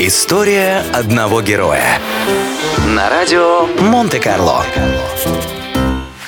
[0.00, 1.98] История одного героя.
[2.86, 4.64] На радио Монте-Карло.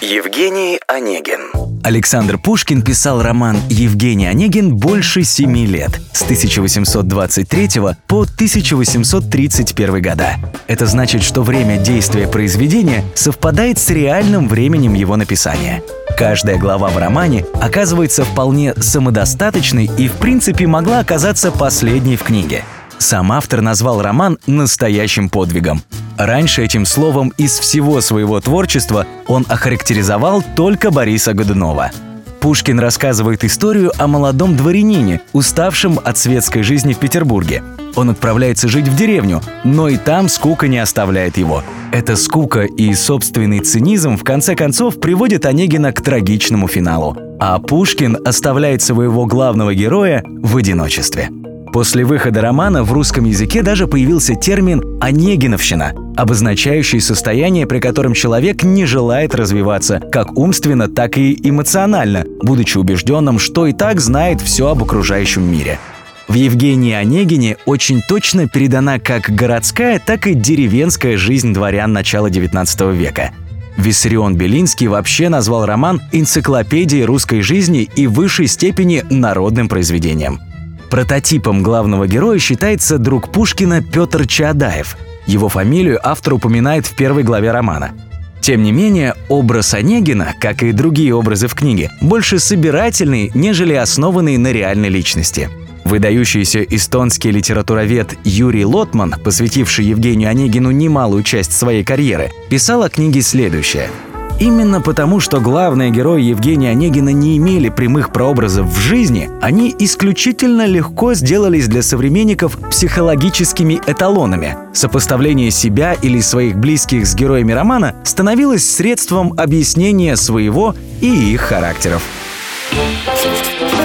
[0.00, 1.52] Евгений Онегин.
[1.84, 7.68] Александр Пушкин писал роман «Евгений Онегин» больше семи лет, с 1823
[8.06, 10.36] по 1831 года.
[10.66, 15.82] Это значит, что время действия произведения совпадает с реальным временем его написания.
[16.16, 22.64] Каждая глава в романе оказывается вполне самодостаточной и, в принципе, могла оказаться последней в книге–
[22.98, 25.82] сам автор назвал роман настоящим подвигом.
[26.16, 31.92] Раньше этим словом из всего своего творчества он охарактеризовал только Бориса Годунова.
[32.40, 37.62] Пушкин рассказывает историю о молодом дворянине, уставшем от светской жизни в Петербурге.
[37.96, 41.64] Он отправляется жить в деревню, но и там скука не оставляет его.
[41.90, 47.16] Эта скука и собственный цинизм в конце концов приводят Онегина к трагичному финалу.
[47.40, 51.30] А Пушкин оставляет своего главного героя в одиночестве.
[51.72, 58.62] После выхода романа в русском языке даже появился термин «онегиновщина», обозначающий состояние, при котором человек
[58.62, 64.68] не желает развиваться как умственно, так и эмоционально, будучи убежденным, что и так знает все
[64.68, 65.78] об окружающем мире.
[66.26, 72.94] В Евгении Онегине очень точно передана как городская, так и деревенская жизнь дворян начала XIX
[72.94, 73.32] века.
[73.76, 80.40] Виссарион Белинский вообще назвал роман энциклопедией русской жизни и в высшей степени народным произведением–
[80.90, 84.96] Прототипом главного героя считается друг Пушкина Петр Чаадаев.
[85.26, 87.92] Его фамилию автор упоминает в первой главе романа.
[88.40, 94.38] Тем не менее, образ Онегина, как и другие образы в книге, больше собирательный, нежели основанный
[94.38, 95.50] на реальной личности.
[95.84, 103.22] Выдающийся эстонский литературовед Юрий Лотман, посвятивший Евгению Онегину немалую часть своей карьеры, писал о книге
[103.22, 103.90] следующее–
[104.38, 110.64] Именно потому, что главные герои Евгения Онегина не имели прямых прообразов в жизни, они исключительно
[110.64, 114.56] легко сделались для современников психологическими эталонами.
[114.72, 122.02] Сопоставление себя или своих близких с героями романа становилось средством объяснения своего и их характеров.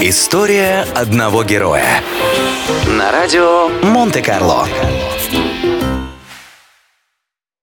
[0.00, 2.00] История одного героя.
[2.86, 4.66] На радио Монте-Карло.